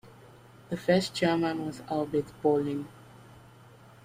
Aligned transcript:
The 0.69 0.77
first 0.77 1.13
chairman 1.13 1.63
was 1.63 1.81
Albert 1.87 2.25
Ballin. 2.41 2.87